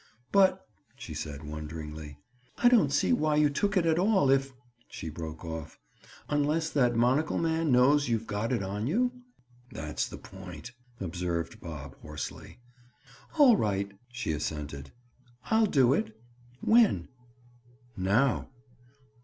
"But," 0.31 0.65
she 0.97 1.13
said 1.13 1.43
wonderingly, 1.47 2.17
"I 2.57 2.69
don't 2.69 2.89
see 2.91 3.13
why 3.13 3.35
you 3.35 3.51
took 3.51 3.77
it 3.77 3.85
at 3.85 3.99
all 3.99 4.31
if—" 4.31 4.51
She 4.89 5.11
broke 5.11 5.45
off—"Unless 5.45 6.71
that 6.71 6.95
monocle 6.95 7.37
man 7.37 7.71
knows 7.71 8.09
you've 8.09 8.25
got 8.25 8.51
it 8.51 8.63
on 8.63 8.87
you?" 8.87 9.11
"That's 9.71 10.07
the 10.07 10.17
point," 10.17 10.71
observed 10.99 11.61
Bob 11.61 11.95
hoarsely. 12.01 12.57
"All 13.37 13.55
right," 13.55 13.91
she 14.11 14.31
assented. 14.31 14.91
"I'll 15.51 15.67
do 15.67 15.93
it. 15.93 16.19
When?" 16.61 17.07
"Now." 17.95 18.49